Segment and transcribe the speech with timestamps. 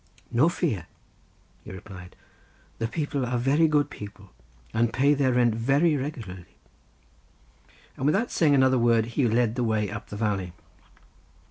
[0.31, 0.87] "No fear,"
[1.63, 2.15] he replied,
[2.79, 4.31] "the people are very good people,
[4.73, 6.57] and pay their rent very regularly,"
[7.95, 10.53] and without saying another word he led the way up the valley.